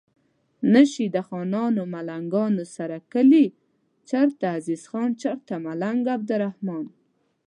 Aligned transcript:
نه 0.73 0.83
شي 0.91 1.05
د 1.15 1.17
خانانو 1.27 1.83
ملنګانو 1.93 2.63
سره 2.75 2.97
کلي 3.13 3.45
چرته 4.09 4.45
عزیز 4.57 4.83
خان 4.89 5.09
چرته 5.21 5.53
ملنګ 5.65 6.01
عبدالرحمان 6.17 6.85